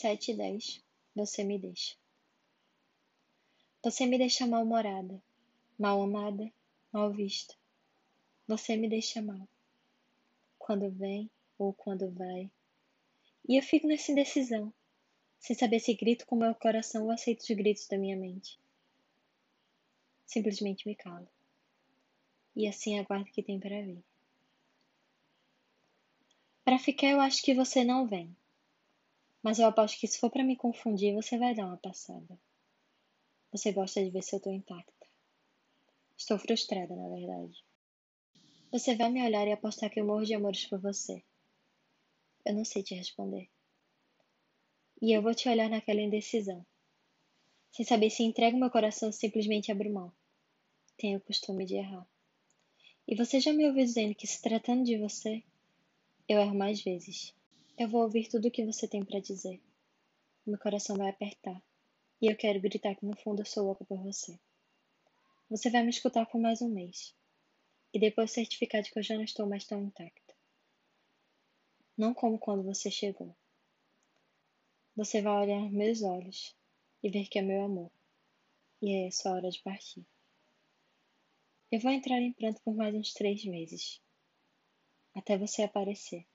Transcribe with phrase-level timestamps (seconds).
[0.00, 0.80] Sete e dez,
[1.12, 1.96] você me deixa.
[3.82, 5.20] Você me deixa mal-humorada,
[5.76, 6.48] mal amada,
[6.92, 7.52] mal vista.
[8.46, 9.48] Você me deixa mal.
[10.56, 12.48] Quando vem ou quando vai.
[13.48, 14.72] E eu fico nessa indecisão,
[15.40, 18.56] sem saber se grito com meu coração ou aceito os gritos da minha mente.
[20.24, 21.28] Simplesmente me calo.
[22.54, 24.04] E assim aguardo o que tem para vir.
[26.64, 28.37] Para ficar, eu acho que você não vem.
[29.42, 32.38] Mas eu aposto que se for para me confundir, você vai dar uma passada.
[33.52, 35.06] Você gosta de ver se eu tô intacta.
[36.16, 37.64] Estou frustrada, na verdade.
[38.70, 41.22] Você vai me olhar e apostar que eu morro de amores por você.
[42.44, 43.48] Eu não sei te responder.
[45.00, 46.66] E eu vou te olhar naquela indecisão,
[47.70, 50.12] sem saber se entrego meu coração simplesmente abro mão.
[50.96, 52.06] Tenho o costume de errar.
[53.06, 55.42] E você já me ouviu dizendo que, se tratando de você,
[56.28, 57.32] eu erro mais vezes.
[57.78, 59.62] Eu vou ouvir tudo o que você tem para dizer.
[60.44, 61.62] Meu coração vai apertar.
[62.20, 64.36] E eu quero gritar que no fundo eu sou louca por você.
[65.48, 67.14] Você vai me escutar por mais um mês.
[67.94, 70.34] E depois certificar de que eu já não estou mais tão intacta.
[71.96, 73.32] Não como quando você chegou.
[74.96, 76.56] Você vai olhar meus olhos
[77.00, 77.92] e ver que é meu amor.
[78.82, 80.04] E é sua hora de partir.
[81.70, 84.00] Eu vou entrar em pranto por mais uns três meses
[85.14, 86.26] até você aparecer,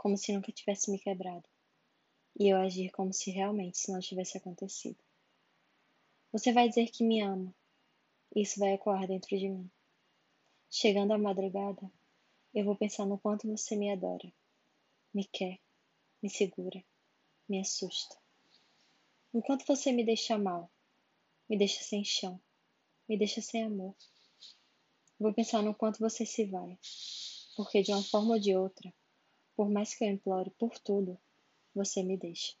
[0.00, 1.46] como se nunca tivesse me quebrado,
[2.38, 4.96] e eu agir como se realmente isso não tivesse acontecido.
[6.32, 7.54] Você vai dizer que me ama,
[8.34, 9.70] isso vai ecoar dentro de mim.
[10.70, 11.92] Chegando à madrugada,
[12.54, 14.32] eu vou pensar no quanto você me adora,
[15.12, 15.60] me quer,
[16.22, 16.82] me segura,
[17.46, 18.16] me assusta.
[19.34, 20.70] Enquanto você me deixa mal,
[21.46, 22.40] me deixa sem chão,
[23.06, 23.94] me deixa sem amor.
[25.18, 26.78] Vou pensar no quanto você se vai,
[27.54, 28.90] porque de uma forma ou de outra,
[29.60, 31.18] por mais que eu implore por tudo,
[31.74, 32.56] você me deixa.